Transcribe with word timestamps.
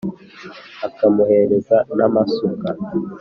akamuhereza 0.87 1.77
n 1.97 1.99
ámasúka 2.07 2.69